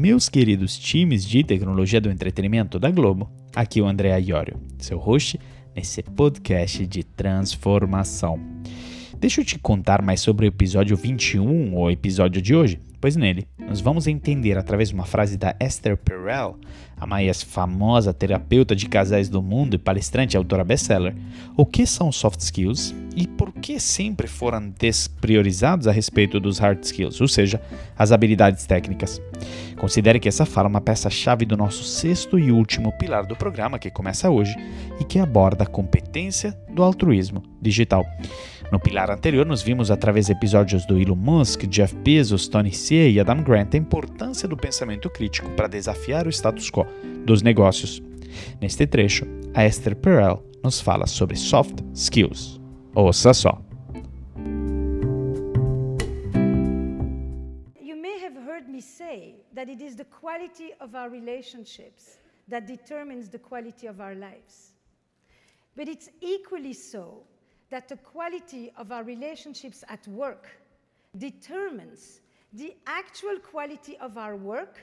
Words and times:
meus 0.00 0.30
queridos 0.30 0.78
times 0.78 1.26
de 1.26 1.44
tecnologia 1.44 2.00
do 2.00 2.10
entretenimento 2.10 2.78
da 2.78 2.90
Globo, 2.90 3.30
aqui 3.54 3.82
o 3.82 3.86
André 3.86 4.18
Iorio, 4.18 4.58
seu 4.78 4.96
host 4.96 5.38
nesse 5.76 6.02
podcast 6.02 6.86
de 6.86 7.04
transformação. 7.04 8.40
Deixa 9.20 9.42
eu 9.42 9.44
te 9.44 9.58
contar 9.58 10.00
mais 10.00 10.22
sobre 10.22 10.46
o 10.46 10.48
episódio 10.48 10.96
21, 10.96 11.76
o 11.76 11.90
episódio 11.90 12.40
de 12.40 12.54
hoje, 12.54 12.80
pois 12.98 13.16
nele 13.16 13.46
nós 13.58 13.78
vamos 13.78 14.06
entender 14.06 14.56
através 14.56 14.88
de 14.88 14.94
uma 14.94 15.04
frase 15.04 15.36
da 15.36 15.54
Esther 15.60 15.94
Perel, 15.94 16.56
a 16.96 17.06
mais 17.06 17.42
famosa 17.42 18.14
terapeuta 18.14 18.74
de 18.74 18.88
casais 18.88 19.28
do 19.28 19.42
mundo 19.42 19.74
e 19.74 19.78
palestrante 19.78 20.34
e 20.34 20.38
autora 20.38 20.64
best-seller, 20.64 21.14
o 21.54 21.66
que 21.66 21.86
são 21.86 22.10
soft 22.10 22.40
skills 22.40 22.94
e 23.14 23.26
por 23.26 23.52
que 23.52 23.78
sempre 23.78 24.26
foram 24.26 24.70
despriorizados 24.70 25.86
a 25.86 25.92
respeito 25.92 26.40
dos 26.40 26.58
hard 26.58 26.82
skills, 26.82 27.20
ou 27.20 27.28
seja, 27.28 27.60
as 27.98 28.12
habilidades 28.12 28.64
técnicas. 28.64 29.20
Considere 29.78 30.18
que 30.18 30.28
essa 30.28 30.46
fala 30.46 30.66
é 30.66 30.70
uma 30.70 30.80
peça-chave 30.80 31.44
do 31.44 31.58
nosso 31.58 31.84
sexto 31.84 32.38
e 32.38 32.50
último 32.50 32.90
pilar 32.96 33.26
do 33.26 33.36
programa 33.36 33.78
que 33.78 33.90
começa 33.90 34.30
hoje 34.30 34.56
e 34.98 35.04
que 35.04 35.18
aborda 35.18 35.64
a 35.64 35.66
competência 35.66 36.58
do 36.70 36.82
altruísmo 36.82 37.42
digital. 37.60 38.06
No 38.70 38.78
pilar 38.78 39.10
anterior, 39.10 39.44
nos 39.44 39.64
vimos 39.64 39.90
através 39.90 40.28
de 40.28 40.32
episódios 40.32 40.86
do 40.86 40.96
Elon 40.96 41.16
Musk, 41.16 41.66
Jeff 41.68 41.92
Bezos, 41.92 42.46
Tony 42.46 42.70
Xie 42.70 43.10
e 43.10 43.18
Adam 43.18 43.42
Grant 43.42 43.74
a 43.74 43.76
importância 43.76 44.46
do 44.46 44.56
pensamento 44.56 45.10
crítico 45.10 45.50
para 45.56 45.66
desafiar 45.66 46.28
o 46.28 46.30
status 46.30 46.70
quo 46.70 46.86
dos 47.26 47.42
negócios. 47.42 48.00
Neste 48.60 48.86
trecho, 48.86 49.26
a 49.54 49.64
Esther 49.64 49.96
Perel 49.96 50.40
nos 50.62 50.80
fala 50.80 51.08
sobre 51.08 51.36
soft 51.36 51.82
skills. 51.96 52.60
Ouça 52.94 53.34
só. 53.34 53.60
You 57.80 57.96
may 57.96 58.22
have 58.24 58.36
heard 58.36 58.68
me 58.68 58.80
say 58.80 59.42
that 59.52 59.68
it 59.68 59.82
is 59.82 59.96
the 59.96 60.04
quality 60.04 60.72
of 60.78 60.94
our 60.94 61.10
relationships 61.10 62.20
that 62.48 62.68
determines 62.68 63.28
the 63.28 63.38
quality 63.38 63.88
of 63.88 64.00
our 64.00 64.14
lives. 64.14 64.76
But 65.74 65.88
it's 65.88 66.08
equally 66.20 66.72
so 66.72 67.24
that 67.70 67.88
the 67.88 67.96
quality 67.96 68.72
of 68.76 68.92
our 68.92 69.04
relationships 69.04 69.84
at 69.88 70.06
work 70.08 70.48
determines 71.16 72.20
the 72.52 72.74
actual 72.86 73.38
quality 73.38 73.96
of 73.98 74.18
our 74.18 74.36
work 74.36 74.80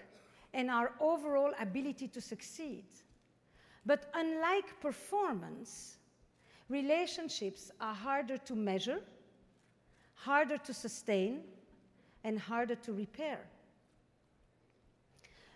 and 0.53 0.71
our 0.71 0.93
overall 0.99 1.51
ability 1.59 2.07
to 2.07 2.21
succeed. 2.21 2.85
But 3.85 4.09
unlike 4.13 4.79
performance, 4.81 5.97
relationships 6.69 7.71
are 7.79 7.93
harder 7.93 8.37
to 8.37 8.55
measure, 8.55 8.99
harder 10.15 10.57
to 10.57 10.73
sustain, 10.73 11.41
and 12.23 12.39
harder 12.39 12.75
to 12.75 12.93
repair. 12.93 13.39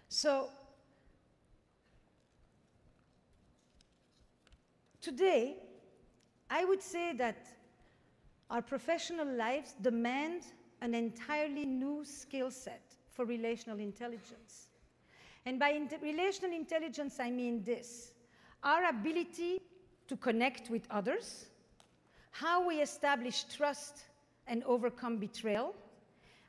So, 0.07 0.49
today, 5.01 5.57
I 6.52 6.66
would 6.66 6.83
say 6.83 7.13
that 7.13 7.47
our 8.49 8.61
professional 8.61 9.25
lives 9.25 9.73
demand 9.81 10.41
an 10.81 10.94
entirely 10.94 11.66
new 11.66 12.03
skill 12.03 12.52
set 12.52 12.83
for 13.09 13.23
relational 13.23 13.80
intelligence. 13.80 14.67
And 15.45 15.57
by 15.57 15.79
relational 16.02 16.53
intelligence, 16.55 17.19
I 17.19 17.31
mean 17.31 17.63
this 17.63 18.11
our 18.63 18.89
ability 18.89 19.59
to 20.07 20.17
connect 20.17 20.69
with 20.69 20.85
others, 20.91 21.47
how 22.31 22.67
we 22.67 22.81
establish 22.81 23.45
trust 23.45 24.03
and 24.45 24.61
overcome 24.66 25.17
betrayal, 25.17 25.73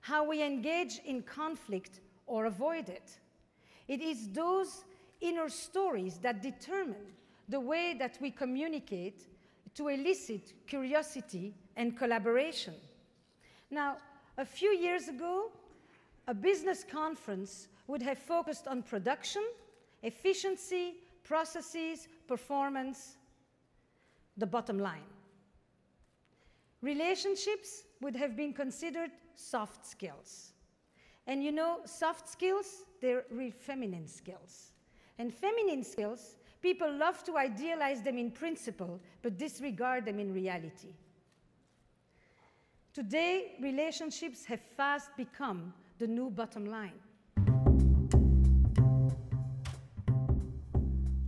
how 0.00 0.28
we 0.28 0.42
engage 0.42 1.00
in 1.06 1.22
conflict 1.22 2.00
or 2.26 2.46
avoid 2.46 2.88
it. 2.88 3.18
It 3.86 4.02
is 4.02 4.28
those 4.32 4.84
inner 5.20 5.48
stories 5.48 6.18
that 6.18 6.42
determine 6.42 7.06
the 7.48 7.60
way 7.60 7.94
that 7.98 8.18
we 8.20 8.30
communicate 8.30 9.26
to 9.74 9.88
elicit 9.88 10.52
curiosity 10.66 11.54
and 11.76 11.96
collaboration. 11.96 12.74
Now, 13.70 13.96
a 14.38 14.44
few 14.44 14.70
years 14.70 15.08
ago, 15.08 15.50
a 16.28 16.34
business 16.34 16.84
conference 16.84 17.68
would 17.86 18.02
have 18.02 18.18
focused 18.18 18.68
on 18.68 18.82
production, 18.82 19.42
efficiency, 20.02 20.94
processes, 21.24 22.08
performance, 22.26 23.16
the 24.36 24.46
bottom 24.46 24.78
line. 24.78 25.10
Relationships 26.80 27.84
would 28.00 28.16
have 28.16 28.36
been 28.36 28.52
considered 28.52 29.10
soft 29.34 29.86
skills. 29.86 30.52
And 31.26 31.42
you 31.42 31.52
know, 31.52 31.80
soft 31.84 32.28
skills, 32.28 32.84
they're 33.00 33.24
real 33.30 33.52
feminine 33.52 34.08
skills. 34.08 34.72
And 35.18 35.32
feminine 35.32 35.84
skills 35.84 36.36
People 36.62 36.96
love 36.96 37.24
to 37.24 37.36
idealize 37.36 38.02
them 38.02 38.16
in 38.16 38.30
principle, 38.30 39.00
but 39.20 39.36
disregard 39.36 40.04
them 40.04 40.20
in 40.20 40.32
reality. 40.32 40.94
Today, 42.94 43.56
relationships 43.60 44.44
have 44.48 44.60
fast 44.76 45.10
become 45.16 45.72
the 45.98 46.06
new 46.06 46.30
bottom 46.30 46.66
line. 46.66 46.94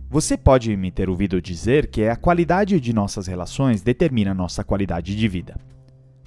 Você 0.09 0.37
pode 0.37 0.77
me 0.77 0.89
ter 0.89 1.09
ouvido 1.09 1.41
dizer 1.41 1.87
que 1.87 2.07
a 2.07 2.15
qualidade 2.15 2.79
de 2.79 2.93
nossas 2.93 3.27
relações 3.27 3.81
determina 3.81 4.33
nossa 4.33 4.63
qualidade 4.63 5.13
de 5.13 5.27
vida. 5.27 5.59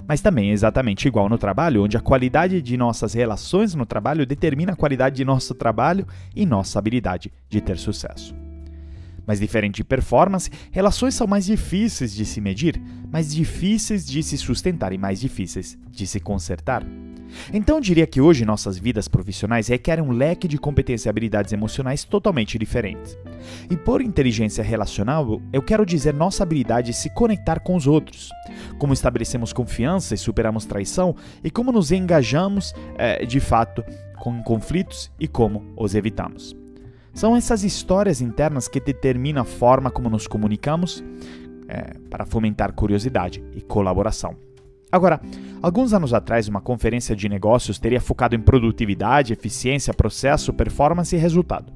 Mas 0.07 0.21
também 0.21 0.51
é 0.51 0.53
exatamente 0.53 1.09
igual 1.09 1.31
no 1.31 1.39
trabalho, 1.39 1.83
onde 1.83 1.97
a 1.97 2.01
qualidade 2.03 2.61
de 2.61 2.77
nossas 2.77 3.15
relações 3.15 3.75
no 3.75 3.87
trabalho 3.87 4.27
determina 4.27 4.73
a 4.73 4.77
qualidade 4.77 5.17
de 5.17 5.25
nosso 5.25 5.55
trabalho 5.55 6.07
e 6.37 6.45
nossa 6.45 6.79
habilidade 6.79 7.33
de 7.49 7.63
ter 7.63 7.79
sucesso. 7.79 8.35
Mas 9.29 9.41
diferente 9.41 9.77
de 9.77 9.85
performance, 9.85 10.51
relações 10.71 11.15
são 11.15 11.27
mais 11.27 11.45
difíceis 11.45 12.15
de 12.15 12.25
se 12.25 12.41
medir, 12.41 12.81
mais 13.13 13.35
difíceis 13.35 14.07
de 14.07 14.23
se 14.23 14.39
sustentar 14.39 14.91
e 14.91 14.97
mais 14.97 15.21
difíceis 15.21 15.77
de 15.91 16.07
se 16.07 16.19
consertar. 16.19 16.83
Então 17.53 17.77
eu 17.77 17.81
diria 17.83 18.07
que 18.07 18.23
hoje 18.23 18.47
nossas 18.47 18.79
vidas 18.79 19.07
profissionais 19.07 19.69
requerem 19.69 20.03
um 20.03 20.13
leque 20.13 20.49
de 20.49 20.57
competências 20.57 21.05
e 21.05 21.09
habilidades 21.11 21.53
emocionais 21.53 22.05
totalmente 22.05 22.59
diferentes. 22.59 23.19
E 23.71 23.77
por 23.77 24.01
inteligência 24.01 24.65
relacional, 24.65 25.39
eu 25.53 25.61
quero 25.61 25.85
dizer 25.85 26.15
nossa 26.15 26.43
habilidade 26.43 26.87
de 26.87 26.97
se 26.97 27.11
conectar 27.11 27.61
com 27.61 27.77
os 27.77 27.87
outros, 27.87 28.31
como 28.79 28.95
estabelecemos 28.95 29.53
confiança 29.53 30.15
e 30.15 30.19
superamos 30.19 30.65
traição, 30.65 31.15
e 31.45 31.51
como 31.51 31.71
nos 31.71 31.93
engajamos 31.93 32.73
é, 32.97 33.27
de 33.27 33.41
fato 33.41 33.85
com 34.19 34.43
conflitos 34.43 35.11
e 35.21 35.29
como 35.29 35.63
os 35.77 35.95
evitamos. 35.95 36.57
São 37.19 37.35
essas 37.35 37.65
histórias 37.65 38.21
internas 38.21 38.69
que 38.69 38.79
determinam 38.79 39.43
a 39.43 39.45
forma 39.45 39.91
como 39.91 40.09
nos 40.09 40.29
comunicamos 40.29 41.03
é, 41.69 41.99
para 42.09 42.25
fomentar 42.25 42.73
curiosidade 42.73 43.43
e 43.57 43.61
colaboração. 43.61 44.37
Agora, 44.93 45.21
alguns 45.61 45.93
anos 45.93 46.15
atrás, 46.15 46.47
uma 46.47 46.61
conferência 46.61 47.17
de 47.17 47.29
negócios 47.29 47.77
teria 47.77 48.01
focado 48.01 48.37
em 48.37 48.41
produtividade, 48.41 49.33
eficiência, 49.33 49.93
processo, 49.93 50.53
performance 50.53 51.17
e 51.17 51.19
resultado. 51.19 51.73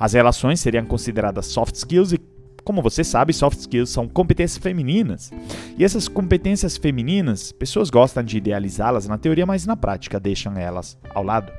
As 0.00 0.14
relações 0.14 0.58
seriam 0.58 0.84
consideradas 0.84 1.46
soft 1.46 1.76
skills 1.76 2.14
e, 2.14 2.20
como 2.64 2.82
você 2.82 3.04
sabe, 3.04 3.32
soft 3.32 3.60
skills 3.60 3.88
são 3.88 4.08
competências 4.08 4.60
femininas. 4.60 5.30
E 5.78 5.84
essas 5.84 6.08
competências 6.08 6.76
femininas, 6.76 7.52
pessoas 7.52 7.88
gostam 7.88 8.24
de 8.24 8.36
idealizá-las 8.36 9.06
na 9.06 9.16
teoria, 9.16 9.46
mas 9.46 9.64
na 9.64 9.76
prática 9.76 10.18
deixam 10.18 10.56
elas 10.58 10.98
ao 11.14 11.22
lado. 11.22 11.52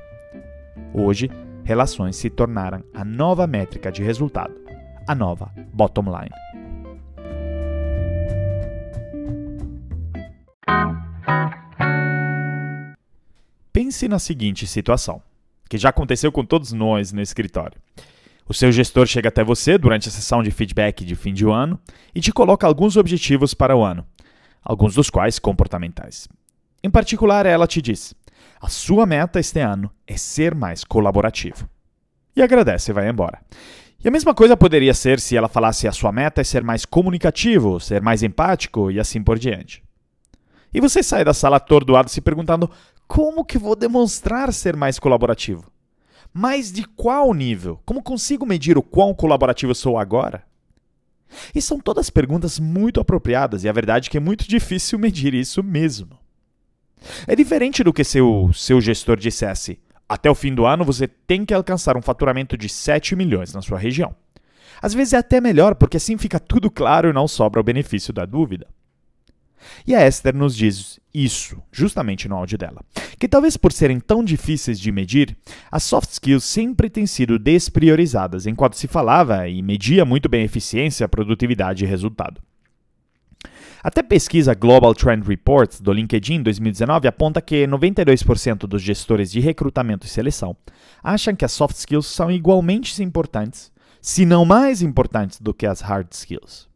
Hoje, 0.92 1.30
relações 1.64 2.16
se 2.16 2.28
tornaram 2.28 2.84
a 2.92 3.04
nova 3.04 3.46
métrica 3.46 3.90
de 3.90 4.02
resultado, 4.02 4.54
a 5.08 5.14
nova 5.14 5.50
bottom 5.72 6.04
line. 6.04 6.30
Pense 13.72 14.06
na 14.06 14.18
seguinte 14.18 14.66
situação, 14.66 15.20
que 15.68 15.78
já 15.78 15.88
aconteceu 15.88 16.30
com 16.30 16.44
todos 16.44 16.72
nós 16.72 17.12
no 17.12 17.20
escritório. 17.20 17.80
O 18.46 18.52
seu 18.52 18.70
gestor 18.70 19.06
chega 19.06 19.30
até 19.30 19.42
você 19.42 19.78
durante 19.78 20.08
a 20.08 20.12
sessão 20.12 20.42
de 20.42 20.50
feedback 20.50 21.04
de 21.04 21.16
fim 21.16 21.32
de 21.32 21.46
ano 21.46 21.80
e 22.14 22.20
te 22.20 22.30
coloca 22.30 22.66
alguns 22.66 22.96
objetivos 22.96 23.54
para 23.54 23.74
o 23.74 23.82
ano, 23.82 24.06
alguns 24.62 24.94
dos 24.94 25.08
quais 25.08 25.38
comportamentais. 25.38 26.28
Em 26.82 26.90
particular, 26.90 27.46
ela 27.46 27.66
te 27.66 27.80
diz: 27.80 28.14
a 28.60 28.68
sua 28.68 29.06
meta 29.06 29.38
este 29.38 29.60
ano 29.60 29.90
é 30.06 30.16
ser 30.16 30.54
mais 30.54 30.84
colaborativo. 30.84 31.68
E 32.36 32.42
agradece 32.42 32.90
e 32.90 32.94
vai 32.94 33.08
embora. 33.08 33.40
E 34.02 34.08
a 34.08 34.10
mesma 34.10 34.34
coisa 34.34 34.56
poderia 34.56 34.92
ser 34.92 35.20
se 35.20 35.36
ela 35.36 35.48
falasse 35.48 35.88
a 35.88 35.92
sua 35.92 36.12
meta 36.12 36.40
é 36.40 36.44
ser 36.44 36.62
mais 36.62 36.84
comunicativo, 36.84 37.80
ser 37.80 38.02
mais 38.02 38.22
empático 38.22 38.90
e 38.90 39.00
assim 39.00 39.22
por 39.22 39.38
diante. 39.38 39.82
E 40.72 40.80
você 40.80 41.02
sai 41.02 41.24
da 41.24 41.32
sala 41.32 41.56
atordoado 41.56 42.10
se 42.10 42.20
perguntando 42.20 42.70
como 43.06 43.44
que 43.44 43.56
vou 43.56 43.76
demonstrar 43.76 44.52
ser 44.52 44.76
mais 44.76 44.98
colaborativo? 44.98 45.70
Mas 46.32 46.72
de 46.72 46.84
qual 46.84 47.32
nível? 47.32 47.80
Como 47.86 48.02
consigo 48.02 48.44
medir 48.44 48.76
o 48.76 48.82
quão 48.82 49.14
colaborativo 49.14 49.74
sou 49.74 49.96
agora? 49.96 50.42
E 51.54 51.62
são 51.62 51.78
todas 51.78 52.10
perguntas 52.10 52.58
muito 52.58 53.00
apropriadas, 53.00 53.64
e 53.64 53.68
a 53.68 53.72
verdade 53.72 54.08
é 54.08 54.10
que 54.10 54.16
é 54.16 54.20
muito 54.20 54.48
difícil 54.48 54.98
medir 54.98 55.32
isso 55.32 55.62
mesmo. 55.62 56.18
É 57.26 57.36
diferente 57.36 57.84
do 57.84 57.92
que 57.92 58.04
se 58.04 58.20
o 58.20 58.52
seu 58.52 58.80
gestor 58.80 59.16
dissesse: 59.16 59.78
Até 60.08 60.30
o 60.30 60.34
fim 60.34 60.54
do 60.54 60.66
ano, 60.66 60.84
você 60.84 61.06
tem 61.06 61.44
que 61.44 61.54
alcançar 61.54 61.96
um 61.96 62.02
faturamento 62.02 62.56
de 62.56 62.68
7 62.68 63.14
milhões 63.16 63.52
na 63.54 63.62
sua 63.62 63.78
região. 63.78 64.14
Às 64.80 64.92
vezes 64.92 65.14
é 65.14 65.18
até 65.18 65.40
melhor, 65.40 65.74
porque 65.74 65.96
assim 65.96 66.18
fica 66.18 66.38
tudo 66.38 66.70
claro 66.70 67.08
e 67.08 67.12
não 67.12 67.26
sobra 67.26 67.60
o 67.60 67.64
benefício 67.64 68.12
da 68.12 68.24
dúvida. 68.24 68.66
E 69.86 69.94
a 69.94 70.06
Esther 70.06 70.34
nos 70.34 70.54
diz 70.54 71.00
isso, 71.12 71.62
justamente 71.72 72.28
no 72.28 72.36
áudio 72.36 72.58
dela, 72.58 72.82
que 73.18 73.28
talvez 73.28 73.56
por 73.56 73.72
serem 73.72 73.98
tão 73.98 74.22
difíceis 74.22 74.78
de 74.78 74.92
medir, 74.92 75.36
as 75.70 75.82
soft 75.84 76.10
skills 76.10 76.44
sempre 76.44 76.90
têm 76.90 77.06
sido 77.06 77.38
despriorizadas, 77.38 78.46
enquanto 78.46 78.76
se 78.76 78.86
falava 78.86 79.48
e 79.48 79.62
media 79.62 80.04
muito 80.04 80.28
bem 80.28 80.44
eficiência, 80.44 81.08
produtividade 81.08 81.84
e 81.84 81.88
resultado. 81.88 82.42
Até 83.84 84.02
pesquisa 84.02 84.54
Global 84.54 84.94
Trend 84.94 85.28
Reports 85.28 85.78
do 85.78 85.92
LinkedIn 85.92 86.42
2019 86.42 87.06
aponta 87.06 87.42
que 87.42 87.66
92% 87.66 88.60
dos 88.60 88.80
gestores 88.80 89.30
de 89.30 89.40
recrutamento 89.40 90.06
e 90.06 90.08
seleção 90.08 90.56
acham 91.02 91.36
que 91.36 91.44
as 91.44 91.52
soft 91.52 91.76
skills 91.76 92.06
são 92.06 92.30
igualmente 92.30 93.02
importantes, 93.02 93.70
se 94.00 94.24
não 94.24 94.46
mais 94.46 94.80
importantes 94.80 95.38
do 95.38 95.52
que 95.52 95.66
as 95.66 95.82
hard 95.82 96.10
skills. 96.12 96.66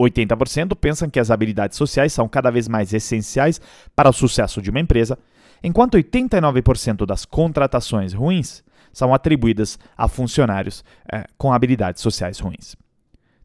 80% 0.00 0.76
pensam 0.76 1.10
que 1.10 1.18
as 1.18 1.32
habilidades 1.32 1.76
sociais 1.76 2.12
são 2.12 2.28
cada 2.28 2.48
vez 2.48 2.68
mais 2.68 2.94
essenciais 2.94 3.60
para 3.96 4.08
o 4.08 4.12
sucesso 4.12 4.62
de 4.62 4.70
uma 4.70 4.78
empresa, 4.78 5.18
enquanto 5.64 5.98
89% 5.98 7.06
das 7.06 7.24
contratações 7.24 8.12
ruins 8.12 8.62
são 8.92 9.12
atribuídas 9.12 9.80
a 9.98 10.06
funcionários 10.06 10.84
é, 11.12 11.24
com 11.36 11.52
habilidades 11.52 12.00
sociais 12.00 12.38
ruins. 12.38 12.76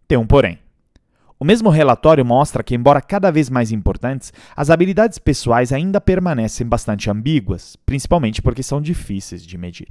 Tem 0.07 0.19
um 0.19 0.27
porém. 0.27 0.59
O 1.45 1.47
mesmo 1.47 1.69
relatório 1.69 2.25
mostra 2.25 2.63
que, 2.63 2.73
embora 2.73 2.99
cada 2.99 3.29
vez 3.29 3.51
mais 3.51 3.71
importantes, 3.71 4.33
as 4.57 4.71
habilidades 4.71 5.19
pessoais 5.19 5.71
ainda 5.71 6.01
permanecem 6.01 6.65
bastante 6.65 7.07
ambíguas, 7.07 7.75
principalmente 7.85 8.41
porque 8.41 8.63
são 8.63 8.81
difíceis 8.81 9.45
de 9.45 9.55
medir. 9.55 9.89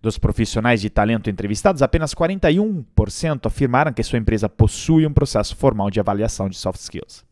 Dos 0.00 0.16
profissionais 0.16 0.80
de 0.80 0.90
talento 0.90 1.28
entrevistados, 1.28 1.82
apenas 1.82 2.14
41% 2.14 3.46
afirmaram 3.46 3.92
que 3.92 4.00
sua 4.04 4.20
empresa 4.20 4.48
possui 4.48 5.04
um 5.04 5.12
processo 5.12 5.56
formal 5.56 5.90
de 5.90 5.98
avaliação 5.98 6.48
de 6.48 6.56
soft 6.56 6.78
skills. 6.78 7.24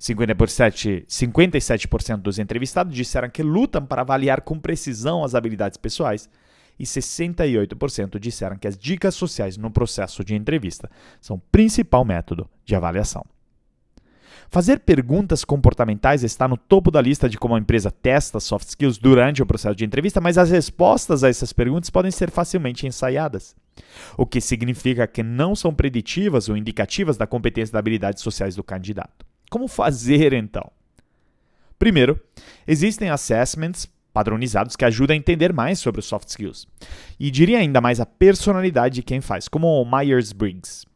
57%, 0.00 1.04
57% 1.06 2.16
dos 2.16 2.38
entrevistados 2.38 2.94
disseram 2.94 3.28
que 3.28 3.42
lutam 3.42 3.84
para 3.84 4.00
avaliar 4.00 4.40
com 4.40 4.58
precisão 4.58 5.22
as 5.22 5.34
habilidades 5.34 5.76
pessoais, 5.76 6.30
e 6.82 6.84
68% 6.84 8.18
disseram 8.18 8.58
que 8.58 8.66
as 8.66 8.76
dicas 8.76 9.14
sociais 9.14 9.56
no 9.56 9.70
processo 9.70 10.24
de 10.24 10.34
entrevista 10.34 10.90
são 11.20 11.36
o 11.36 11.42
principal 11.52 12.04
método 12.04 12.50
de 12.64 12.74
avaliação. 12.74 13.24
Fazer 14.50 14.80
perguntas 14.80 15.44
comportamentais 15.44 16.24
está 16.24 16.48
no 16.48 16.56
topo 16.56 16.90
da 16.90 17.00
lista 17.00 17.28
de 17.28 17.38
como 17.38 17.54
a 17.54 17.58
empresa 17.58 17.90
testa 17.90 18.40
soft 18.40 18.68
skills 18.68 18.98
durante 18.98 19.40
o 19.40 19.46
processo 19.46 19.76
de 19.76 19.84
entrevista, 19.84 20.20
mas 20.20 20.36
as 20.36 20.50
respostas 20.50 21.22
a 21.22 21.28
essas 21.28 21.52
perguntas 21.52 21.88
podem 21.88 22.10
ser 22.10 22.32
facilmente 22.32 22.84
ensaiadas, 22.84 23.54
o 24.18 24.26
que 24.26 24.40
significa 24.40 25.06
que 25.06 25.22
não 25.22 25.54
são 25.54 25.72
preditivas 25.72 26.48
ou 26.48 26.56
indicativas 26.56 27.16
da 27.16 27.28
competência 27.28 27.76
e 27.76 27.78
habilidades 27.78 28.24
sociais 28.24 28.56
do 28.56 28.64
candidato. 28.64 29.24
Como 29.48 29.68
fazer 29.68 30.32
então? 30.32 30.68
Primeiro, 31.78 32.20
existem 32.66 33.08
assessments 33.08 33.88
padronizados 34.12 34.76
que 34.76 34.84
ajudam 34.84 35.14
a 35.14 35.18
entender 35.18 35.52
mais 35.52 35.78
sobre 35.78 36.00
os 36.00 36.06
soft 36.06 36.28
skills. 36.28 36.66
E 37.18 37.30
diria 37.30 37.58
ainda 37.58 37.80
mais 37.80 38.00
a 38.00 38.06
personalidade 38.06 38.96
de 38.96 39.02
quem 39.02 39.20
faz, 39.20 39.48
como 39.48 39.66
o 39.66 39.84
Myers-Briggs. 39.84 40.86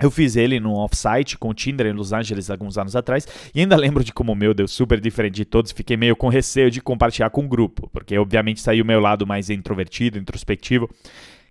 Eu 0.00 0.10
fiz 0.10 0.34
ele 0.34 0.58
no 0.58 0.72
offsite 0.76 1.36
com 1.36 1.50
o 1.50 1.54
Tinder 1.54 1.86
em 1.86 1.92
Los 1.92 2.10
Angeles 2.12 2.48
alguns 2.48 2.78
anos 2.78 2.96
atrás 2.96 3.28
e 3.54 3.60
ainda 3.60 3.76
lembro 3.76 4.02
de 4.02 4.14
como 4.14 4.32
o 4.32 4.36
meu 4.36 4.54
deu 4.54 4.66
super 4.66 4.98
diferente 4.98 5.34
de 5.34 5.44
todos. 5.44 5.72
Fiquei 5.72 5.94
meio 5.94 6.16
com 6.16 6.28
receio 6.28 6.70
de 6.70 6.80
compartilhar 6.80 7.28
com 7.28 7.44
o 7.44 7.48
grupo, 7.48 7.88
porque 7.92 8.16
obviamente 8.16 8.62
saiu 8.62 8.82
o 8.82 8.86
meu 8.86 8.98
lado 8.98 9.26
mais 9.26 9.50
introvertido, 9.50 10.18
introspectivo, 10.18 10.88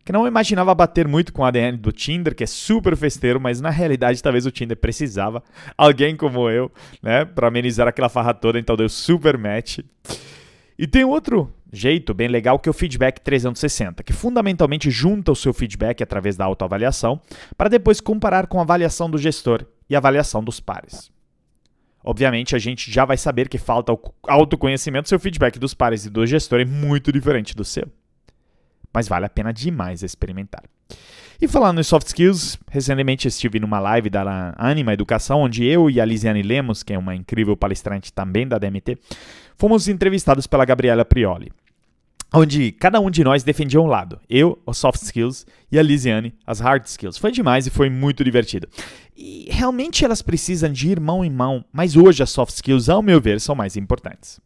que 0.04 0.12
não 0.12 0.26
imaginava 0.26 0.74
bater 0.74 1.08
muito 1.08 1.32
com 1.32 1.44
o 1.44 1.46
ADN 1.46 1.78
do 1.78 1.92
Tinder, 1.92 2.34
que 2.34 2.44
é 2.44 2.48
super 2.48 2.98
festeiro, 2.98 3.40
mas 3.40 3.62
na 3.62 3.70
realidade 3.70 4.24
talvez 4.24 4.48
o 4.48 4.52
Tinder 4.52 4.76
precisava 4.76 5.44
alguém 5.78 6.16
como 6.16 6.50
eu, 6.50 6.72
né, 7.04 7.26
para 7.26 7.50
amenizar 7.50 7.88
aquela 7.88 8.10
farra 8.10 8.34
toda, 8.34 8.58
então 8.58 8.76
deu 8.76 8.90
super 8.90 9.38
match. 9.38 9.78
E 10.80 10.88
tem 10.88 11.04
outro 11.04 11.54
jeito 11.74 12.14
bem 12.14 12.30
legal 12.30 12.58
que 12.58 12.70
é 12.70 12.72
o 12.72 12.74
feedback 12.74 13.20
360, 13.20 14.02
que 14.02 14.14
fundamentalmente 14.14 14.90
junta 14.90 15.30
o 15.30 15.36
seu 15.36 15.54
feedback 15.54 16.02
através 16.02 16.38
da 16.38 16.46
autoavaliação 16.46 17.20
para 17.58 17.68
depois 17.68 18.00
comparar 18.00 18.48
com 18.48 18.60
a 18.60 18.62
avaliação 18.62 19.10
do 19.10 19.18
gestor 19.18 19.66
e 19.90 19.96
a 19.96 19.98
avaliação 19.98 20.42
dos 20.42 20.62
pares. 20.62 21.12
Obviamente, 22.02 22.56
a 22.56 22.60
gente 22.60 22.90
já 22.90 23.04
vai 23.04 23.18
saber 23.18 23.50
que 23.50 23.58
falta 23.58 23.92
o 23.92 24.00
autoconhecimento, 24.26 25.10
seu 25.10 25.20
feedback 25.20 25.60
dos 25.60 25.74
pares 25.74 26.06
e 26.06 26.10
do 26.10 26.26
gestor 26.26 26.62
é 26.62 26.66
muito 26.66 27.12
diferente 27.12 27.54
do 27.54 27.66
seu. 27.66 27.86
Mas 28.94 29.06
vale 29.06 29.26
a 29.26 29.30
pena 29.30 29.52
demais 29.52 30.02
experimentar. 30.02 30.64
E 31.42 31.48
falando 31.48 31.80
em 31.80 31.84
soft 31.84 32.08
skills, 32.08 32.58
recentemente 32.70 33.28
estive 33.28 33.60
numa 33.60 33.80
live 33.80 34.10
da 34.10 34.54
Anima 34.58 34.94
Educação, 34.94 35.42
onde 35.42 35.66
eu 35.66 35.90
e 35.90 36.00
a 36.00 36.06
Lisiane 36.06 36.42
Lemos, 36.42 36.84
que 36.84 36.94
é 36.94 36.98
uma 36.98 37.16
incrível 37.16 37.56
palestrante 37.56 38.12
também 38.12 38.48
da 38.48 38.58
DMT, 38.58 38.98
fomos 39.60 39.90
entrevistados 39.90 40.48
pela 40.48 40.64
Gabriela 40.64 41.04
Prioli. 41.04 41.52
Onde 42.34 42.72
cada 42.72 43.00
um 43.00 43.10
de 43.10 43.24
nós 43.24 43.44
defendia 43.44 43.82
um 43.82 43.88
lado. 43.88 44.20
Eu, 44.30 44.58
os 44.66 44.78
soft 44.78 45.02
skills, 45.02 45.46
e 45.70 45.78
a 45.78 45.84
Lisiane, 45.84 46.34
as 46.48 46.60
hard 46.60 46.86
skills. 46.86 47.18
Foi 47.18 47.32
demais 47.32 47.68
e 47.68 47.70
foi 47.70 47.90
muito 47.90 48.24
divertido. 48.24 48.70
E 49.18 49.48
realmente 49.50 50.06
elas 50.06 50.22
precisam 50.22 50.72
de 50.72 50.90
ir 50.90 51.00
mão 51.00 51.26
em 51.26 51.30
mão, 51.30 51.66
mas 51.74 51.98
hoje 51.98 52.24
as 52.24 52.30
soft 52.30 52.54
skills, 52.56 52.88
ao 52.88 53.02
meu 53.02 53.20
ver, 53.20 53.42
são 53.42 53.54
mais 53.54 53.76
importantes. 53.76 54.40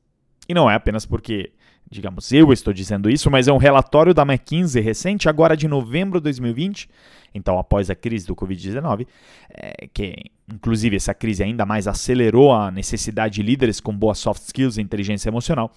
E 0.50 0.54
não 0.54 0.72
é 0.72 0.76
apenas 0.76 1.06
porque 1.06 1.52
digamos, 1.90 2.32
eu 2.32 2.52
estou 2.52 2.74
dizendo 2.74 3.10
isso, 3.10 3.30
mas 3.30 3.48
é 3.48 3.54
um 3.54 3.58
relatório 3.58 4.14
da 4.14 4.24
McKinsey 4.24 4.82
recente, 4.82 5.30
agora 5.30 5.56
de 5.56 5.68
novembro 5.68 6.20
de 6.20 6.24
2020, 6.24 6.90
então 7.34 7.58
após 7.58 7.90
a 7.90 7.96
crise 7.96 8.28
do 8.28 8.36
Covid-19, 8.36 9.08
é, 9.50 9.88
que 9.94 10.16
inclusive 10.52 10.96
essa 10.96 11.14
crise 11.14 11.44
ainda 11.44 11.66
mais 11.66 11.88
acelerou 11.88 12.54
a 12.54 12.72
necessidade 12.72 13.36
de 13.36 13.44
líderes 13.44 13.80
com 13.80 13.96
boas 13.96 14.20
soft 14.20 14.44
skills 14.44 14.78
e 14.78 14.82
inteligência 14.82 15.30
emocional, 15.30 15.72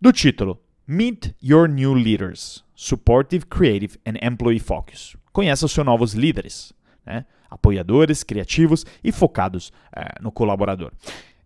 do 0.00 0.12
título 0.12 0.60
Meet 0.86 1.34
Your 1.42 1.68
New 1.68 1.94
Leaders, 1.94 2.64
Supportive, 2.74 3.44
Creative 3.46 3.98
and 4.06 4.14
Employee 4.26 4.60
Focus. 4.60 5.16
Conheça 5.32 5.66
os 5.66 5.72
seus 5.72 5.84
novos 5.84 6.14
líderes, 6.14 6.72
né? 7.04 7.24
apoiadores, 7.50 8.22
criativos 8.22 8.86
e 9.02 9.12
focados 9.12 9.72
é, 9.94 10.22
no 10.22 10.30
colaborador 10.32 10.92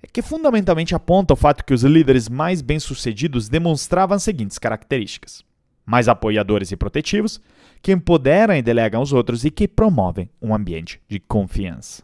é 0.03 0.07
que 0.13 0.21
fundamentalmente 0.21 0.95
aponta 0.95 1.35
o 1.35 1.37
fato 1.37 1.65
que 1.65 1.73
os 1.73 1.85
líderes 1.85 2.29
mais 2.29 2.61
bem-sucedidos 2.61 3.49
demonstravam 3.49 4.17
as 4.17 4.23
seguintes 4.23 4.59
características: 4.59 5.45
mais 5.87 6.09
apoiadores 6.09 6.73
e 6.73 6.77
protetivos, 6.77 7.41
que 7.81 7.93
empoderam 7.93 8.55
e 8.55 8.63
delegam 8.63 9.01
os 9.01 9.13
outros 9.13 9.45
e 9.45 9.51
que 9.51 9.69
promovem 9.69 10.29
um 10.41 10.55
ambiente 10.55 11.01
de 11.09 11.21
confiança. 11.21 12.03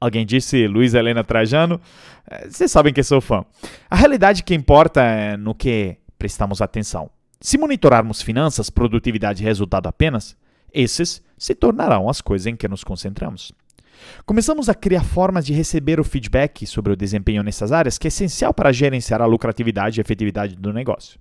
Alguém 0.00 0.26
disse 0.26 0.66
Luiz 0.66 0.94
Helena 0.94 1.22
Trajano? 1.22 1.80
É, 2.28 2.48
vocês 2.48 2.70
sabem 2.70 2.92
que 2.92 3.04
sou 3.04 3.20
fã. 3.20 3.44
A 3.88 3.94
realidade 3.94 4.42
que 4.42 4.54
importa 4.54 5.00
é 5.00 5.36
no 5.36 5.54
que 5.54 5.96
prestamos 6.18 6.60
atenção. 6.60 7.08
Se 7.40 7.56
monitorarmos 7.56 8.20
finanças, 8.20 8.68
produtividade 8.70 9.42
e 9.42 9.46
resultado 9.46 9.86
apenas, 9.86 10.36
esses 10.72 11.22
se 11.38 11.54
tornarão 11.54 12.08
as 12.08 12.20
coisas 12.20 12.46
em 12.46 12.56
que 12.56 12.66
nos 12.66 12.82
concentramos. 12.82 13.52
Começamos 14.24 14.68
a 14.68 14.74
criar 14.74 15.04
formas 15.04 15.44
de 15.44 15.52
receber 15.52 16.00
o 16.00 16.04
feedback 16.04 16.66
sobre 16.66 16.92
o 16.92 16.96
desempenho 16.96 17.42
nessas 17.42 17.72
áreas, 17.72 17.98
que 17.98 18.06
é 18.06 18.08
essencial 18.08 18.52
para 18.54 18.72
gerenciar 18.72 19.20
a 19.20 19.26
lucratividade 19.26 19.98
e 19.98 20.02
efetividade 20.02 20.56
do 20.56 20.72
negócio. 20.72 21.18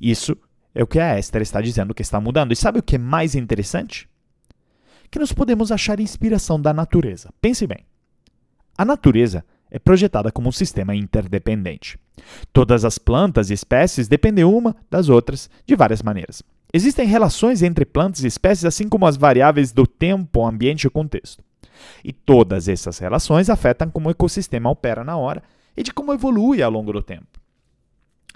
Isso 0.00 0.36
é 0.74 0.82
o 0.82 0.86
que 0.86 0.98
a 0.98 1.18
Esther 1.18 1.42
está 1.42 1.60
dizendo 1.60 1.94
que 1.94 2.02
está 2.02 2.20
mudando. 2.20 2.52
E 2.52 2.56
sabe 2.56 2.78
o 2.78 2.82
que 2.82 2.96
é 2.96 2.98
mais 2.98 3.34
interessante? 3.34 4.08
Que 5.10 5.18
nós 5.18 5.32
podemos 5.32 5.72
achar 5.72 6.00
inspiração 6.00 6.60
da 6.60 6.72
natureza. 6.72 7.30
Pense 7.40 7.66
bem. 7.66 7.84
A 8.78 8.84
natureza 8.84 9.44
é 9.70 9.78
projetada 9.78 10.32
como 10.32 10.48
um 10.48 10.52
sistema 10.52 10.94
interdependente. 10.94 11.98
Todas 12.52 12.84
as 12.84 12.98
plantas 12.98 13.50
e 13.50 13.54
espécies 13.54 14.08
dependem 14.08 14.44
uma 14.44 14.74
das 14.90 15.08
outras 15.08 15.50
de 15.66 15.76
várias 15.76 16.02
maneiras. 16.02 16.42
Existem 16.72 17.06
relações 17.06 17.62
entre 17.62 17.84
plantas 17.84 18.22
e 18.22 18.28
espécies, 18.28 18.64
assim 18.64 18.88
como 18.88 19.06
as 19.06 19.16
variáveis 19.16 19.72
do 19.72 19.86
tempo, 19.86 20.46
ambiente 20.46 20.86
e 20.86 20.90
contexto. 20.90 21.42
E 22.04 22.12
todas 22.12 22.68
essas 22.68 22.98
relações 22.98 23.50
afetam 23.50 23.90
como 23.90 24.08
o 24.08 24.10
ecossistema 24.10 24.70
opera 24.70 25.04
na 25.04 25.16
hora 25.16 25.42
e 25.76 25.82
de 25.82 25.92
como 25.92 26.12
evolui 26.12 26.62
ao 26.62 26.70
longo 26.70 26.92
do 26.92 27.02
tempo. 27.02 27.40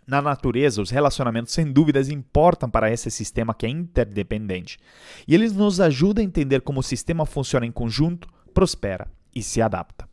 Na 0.06 0.20
natureza, 0.20 0.82
os 0.82 0.90
relacionamentos 0.90 1.52
sem 1.52 1.72
dúvidas 1.72 2.10
importam 2.10 2.68
para 2.68 2.92
esse 2.92 3.10
sistema 3.10 3.54
que 3.54 3.64
é 3.64 3.70
interdependente, 3.70 4.78
e 5.26 5.34
eles 5.34 5.54
nos 5.54 5.80
ajudam 5.80 6.22
a 6.22 6.26
entender 6.26 6.60
como 6.60 6.80
o 6.80 6.82
sistema 6.82 7.24
funciona 7.24 7.64
em 7.64 7.72
conjunto, 7.72 8.28
prospera 8.52 9.10
e 9.34 9.42
se 9.42 9.62
adapta. 9.62 10.06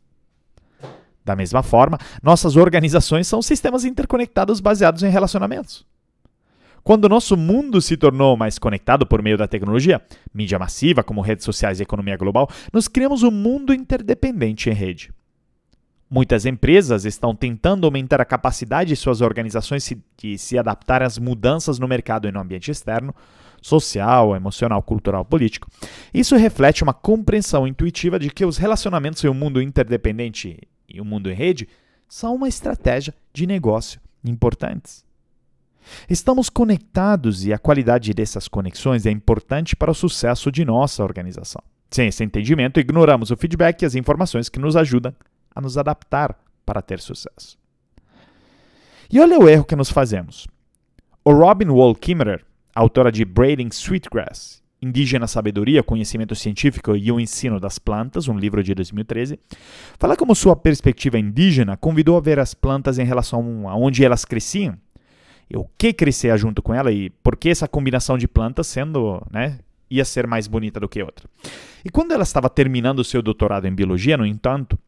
Da 1.24 1.36
mesma 1.36 1.62
forma, 1.62 1.98
nossas 2.22 2.56
organizações 2.56 3.28
são 3.28 3.42
sistemas 3.42 3.84
interconectados 3.84 4.60
baseados 4.60 5.02
em 5.02 5.10
relacionamentos. 5.10 5.86
Quando 6.84 7.08
nosso 7.08 7.36
mundo 7.36 7.80
se 7.80 7.96
tornou 7.96 8.36
mais 8.36 8.58
conectado 8.58 9.06
por 9.06 9.22
meio 9.22 9.38
da 9.38 9.46
tecnologia, 9.46 10.02
mídia 10.34 10.58
massiva 10.58 11.04
como 11.04 11.20
redes 11.20 11.44
sociais 11.44 11.78
e 11.78 11.82
economia 11.84 12.16
global, 12.16 12.48
nós 12.72 12.88
criamos 12.88 13.22
um 13.22 13.30
mundo 13.30 13.72
interdependente 13.72 14.68
em 14.68 14.72
rede. 14.72 15.12
Muitas 16.10 16.44
empresas 16.44 17.04
estão 17.04 17.34
tentando 17.34 17.86
aumentar 17.86 18.20
a 18.20 18.24
capacidade 18.24 18.88
de 18.88 18.96
suas 18.96 19.20
organizações 19.20 19.90
de 20.18 20.36
se 20.36 20.58
adaptar 20.58 21.02
às 21.02 21.16
mudanças 21.18 21.78
no 21.78 21.88
mercado 21.88 22.28
e 22.28 22.32
no 22.32 22.40
ambiente 22.40 22.70
externo, 22.70 23.14
social, 23.62 24.36
emocional, 24.36 24.82
cultural, 24.82 25.24
político. 25.24 25.68
Isso 26.12 26.36
reflete 26.36 26.82
uma 26.82 26.92
compreensão 26.92 27.66
intuitiva 27.66 28.18
de 28.18 28.28
que 28.28 28.44
os 28.44 28.58
relacionamentos 28.58 29.24
em 29.24 29.28
um 29.28 29.34
mundo 29.34 29.62
interdependente 29.62 30.58
e 30.86 31.00
o 31.00 31.04
um 31.04 31.06
mundo 31.06 31.30
em 31.30 31.34
rede 31.34 31.66
são 32.08 32.34
uma 32.34 32.48
estratégia 32.48 33.14
de 33.32 33.46
negócio 33.46 34.00
importantes. 34.22 35.04
Estamos 36.08 36.48
conectados 36.48 37.44
e 37.44 37.52
a 37.52 37.58
qualidade 37.58 38.12
dessas 38.14 38.48
conexões 38.48 39.06
é 39.06 39.10
importante 39.10 39.74
para 39.76 39.90
o 39.90 39.94
sucesso 39.94 40.50
de 40.50 40.64
nossa 40.64 41.02
organização. 41.02 41.62
Sem 41.90 42.08
esse 42.08 42.24
entendimento, 42.24 42.80
ignoramos 42.80 43.30
o 43.30 43.36
feedback 43.36 43.82
e 43.82 43.86
as 43.86 43.94
informações 43.94 44.48
que 44.48 44.58
nos 44.58 44.76
ajudam 44.76 45.14
a 45.54 45.60
nos 45.60 45.76
adaptar 45.76 46.38
para 46.64 46.80
ter 46.80 47.00
sucesso. 47.00 47.58
E 49.10 49.20
olha 49.20 49.38
o 49.38 49.48
erro 49.48 49.64
que 49.64 49.76
nos 49.76 49.90
fazemos. 49.90 50.46
O 51.24 51.32
Robin 51.32 51.68
Wall 51.68 51.94
Kimmerer, 51.94 52.44
autora 52.74 53.12
de 53.12 53.24
Braiding 53.24 53.68
Sweetgrass, 53.70 54.62
Indígena 54.80 55.28
Sabedoria, 55.28 55.82
Conhecimento 55.82 56.34
Científico 56.34 56.96
e 56.96 57.12
o 57.12 57.20
Ensino 57.20 57.60
das 57.60 57.78
Plantas, 57.78 58.26
um 58.26 58.36
livro 58.36 58.64
de 58.64 58.74
2013, 58.74 59.38
fala 59.98 60.16
como 60.16 60.34
sua 60.34 60.56
perspectiva 60.56 61.18
indígena 61.18 61.76
convidou 61.76 62.16
a 62.16 62.20
ver 62.20 62.40
as 62.40 62.52
plantas 62.54 62.98
em 62.98 63.04
relação 63.04 63.68
a 63.68 63.76
onde 63.76 64.04
elas 64.04 64.24
cresciam, 64.24 64.76
o 65.56 65.66
que 65.76 65.92
crescia 65.92 66.36
junto 66.36 66.62
com 66.62 66.72
ela 66.72 66.90
e 66.90 67.10
por 67.10 67.36
que 67.36 67.50
essa 67.50 67.68
combinação 67.68 68.16
de 68.16 68.26
plantas 68.26 68.66
sendo, 68.66 69.22
né, 69.30 69.58
ia 69.90 70.04
ser 70.04 70.26
mais 70.26 70.46
bonita 70.46 70.80
do 70.80 70.88
que 70.88 71.02
outra. 71.02 71.28
E 71.84 71.90
quando 71.90 72.12
ela 72.12 72.22
estava 72.22 72.48
terminando 72.48 73.00
o 73.00 73.04
seu 73.04 73.20
doutorado 73.20 73.66
em 73.66 73.74
biologia, 73.74 74.16
no 74.16 74.24
entanto, 74.24 74.78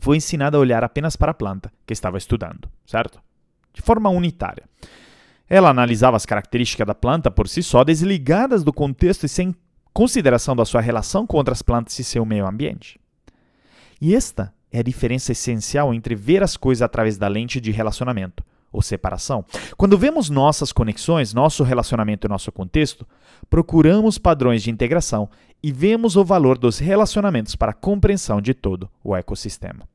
foi 0.00 0.16
ensinada 0.16 0.56
a 0.56 0.60
olhar 0.60 0.82
apenas 0.82 1.16
para 1.16 1.32
a 1.32 1.34
planta 1.34 1.70
que 1.86 1.92
estava 1.92 2.16
estudando, 2.16 2.68
certo? 2.86 3.20
De 3.74 3.82
forma 3.82 4.08
unitária. 4.08 4.64
Ela 5.48 5.68
analisava 5.68 6.16
as 6.16 6.24
características 6.24 6.86
da 6.86 6.94
planta 6.94 7.30
por 7.30 7.46
si 7.48 7.62
só, 7.62 7.84
desligadas 7.84 8.64
do 8.64 8.72
contexto 8.72 9.26
e 9.26 9.28
sem 9.28 9.54
consideração 9.92 10.56
da 10.56 10.64
sua 10.64 10.80
relação 10.80 11.26
com 11.26 11.36
outras 11.36 11.60
plantas 11.60 11.98
e 11.98 12.04
seu 12.04 12.24
meio 12.24 12.46
ambiente. 12.46 12.98
E 14.00 14.14
esta 14.14 14.54
é 14.72 14.78
a 14.78 14.82
diferença 14.82 15.32
essencial 15.32 15.92
entre 15.92 16.14
ver 16.14 16.42
as 16.42 16.56
coisas 16.56 16.80
através 16.80 17.18
da 17.18 17.28
lente 17.28 17.60
de 17.60 17.70
relacionamento 17.70 18.42
ou 18.72 18.80
separação. 18.80 19.44
Quando 19.76 19.98
vemos 19.98 20.30
nossas 20.30 20.72
conexões, 20.72 21.34
nosso 21.34 21.62
relacionamento 21.62 22.26
e 22.26 22.30
nosso 22.30 22.50
contexto, 22.50 23.06
procuramos 23.50 24.18
padrões 24.18 24.62
de 24.62 24.70
integração 24.70 25.28
e 25.62 25.70
vemos 25.70 26.16
o 26.16 26.24
valor 26.24 26.58
dos 26.58 26.78
relacionamentos 26.78 27.54
para 27.54 27.72
a 27.72 27.74
compreensão 27.74 28.40
de 28.40 28.54
todo 28.54 28.88
o 29.04 29.14
ecossistema. 29.14 29.86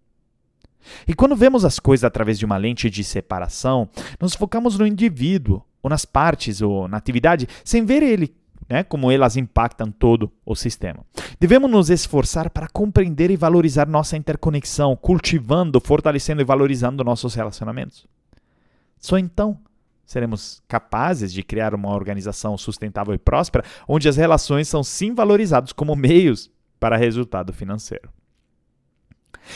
E 1.08 1.14
quando 1.14 1.36
vemos 1.36 1.66
as 1.66 1.80
coisas 1.80 2.04
através 2.04 2.40
de 2.40 2.46
uma 2.46 2.58
lente 2.58 2.90
de 2.90 3.04
separação, 3.04 3.90
nos 4.20 4.34
focamos 4.34 4.78
no 4.78 4.88
indivíduo, 4.88 5.62
ou 5.82 5.90
nas 5.90 6.06
partes, 6.06 6.62
ou 6.62 6.88
na 6.88 6.98
atividade, 6.98 7.48
sem 7.64 7.86
ver 7.86 8.04
ele, 8.04 8.34
né, 8.70 8.84
como 8.84 9.12
elas 9.12 9.38
impactam 9.38 9.92
todo 9.92 10.32
o 10.46 10.56
sistema. 10.56 11.06
Devemos 11.40 11.70
nos 11.70 11.90
esforçar 11.90 12.50
para 12.50 12.68
compreender 12.68 13.32
e 13.32 13.38
valorizar 13.38 13.88
nossa 13.88 14.18
interconexão, 14.18 14.96
cultivando, 14.96 15.80
fortalecendo 15.80 16.42
e 16.42 16.46
valorizando 16.46 17.04
nossos 17.04 17.34
relacionamentos. 17.34 18.06
Só 19.00 19.18
então 19.18 19.60
seremos 20.06 20.63
capazes 20.68 21.34
de 21.34 21.44
criar 21.44 21.75
uma 21.75 21.94
organização 21.94 22.58
sustentável 22.58 23.13
e 23.13 23.18
próspera, 23.18 23.66
onde 23.88 24.08
as 24.08 24.16
relações 24.16 24.68
são 24.68 24.84
sim 24.84 25.13
valorizadas 25.13 25.74
como 25.74 25.96
meios 25.96 26.50
para 26.80 26.96
resultado 26.96 27.51
financeiro. 27.51 28.10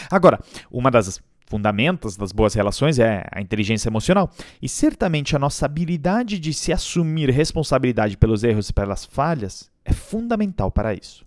Agora, 0.10 0.40
uma 0.70 0.92
das 0.92 1.22
fundamentos 1.48 2.16
das 2.16 2.32
boas 2.32 2.54
relações 2.54 2.98
é 3.00 3.26
a 3.32 3.42
inteligência 3.42 3.90
emocional, 3.90 4.32
e 4.62 4.70
certamente 4.70 5.36
a 5.36 5.40
nossa 5.40 5.66
habilidade 5.66 6.40
de 6.40 6.54
se 6.54 6.72
assumir 6.72 7.30
responsabilidade 7.30 8.18
pelos 8.18 8.44
erros 8.44 8.70
e 8.70 8.74
pelas 8.74 9.06
falhas 9.06 9.70
é 9.84 9.92
fundamental 9.92 10.72
para 10.72 10.94
isso. 10.94 11.26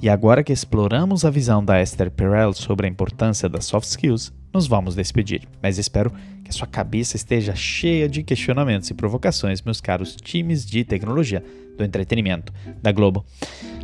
E 0.00 0.08
agora 0.08 0.44
que 0.44 0.52
exploramos 0.52 1.24
a 1.24 1.30
visão 1.30 1.64
da 1.64 1.80
Esther 1.80 2.10
Perel 2.10 2.52
sobre 2.52 2.86
a 2.86 2.90
importância 2.90 3.48
das 3.48 3.64
soft 3.64 3.88
skills, 3.88 4.32
nos 4.52 4.66
vamos 4.66 4.94
despedir. 4.94 5.48
Mas 5.62 5.78
espero 5.78 6.12
que 6.44 6.50
a 6.50 6.52
sua 6.52 6.66
cabeça 6.66 7.16
esteja 7.16 7.54
cheia 7.54 8.08
de 8.08 8.22
questionamentos 8.22 8.90
e 8.90 8.94
provocações, 8.94 9.62
meus 9.62 9.80
caros 9.80 10.14
times 10.14 10.66
de 10.66 10.84
tecnologia 10.84 11.42
do 11.76 11.84
entretenimento 11.84 12.52
da 12.82 12.92
Globo. 12.92 13.24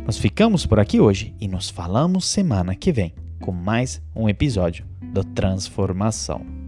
Nós 0.05 0.17
ficamos 0.17 0.65
por 0.65 0.79
aqui 0.79 0.99
hoje 0.99 1.33
e 1.39 1.47
nos 1.47 1.69
falamos 1.69 2.25
semana 2.25 2.75
que 2.75 2.91
vem 2.91 3.13
com 3.39 3.51
mais 3.51 4.01
um 4.15 4.29
episódio 4.29 4.85
do 5.01 5.23
Transformação. 5.23 6.62